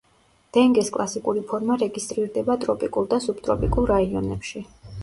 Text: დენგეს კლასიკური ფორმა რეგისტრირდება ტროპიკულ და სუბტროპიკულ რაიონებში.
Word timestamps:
დენგეს 0.57 0.89
კლასიკური 0.95 1.43
ფორმა 1.51 1.77
რეგისტრირდება 1.83 2.59
ტროპიკულ 2.65 3.11
და 3.13 3.21
სუბტროპიკულ 3.29 3.93
რაიონებში. 3.97 4.67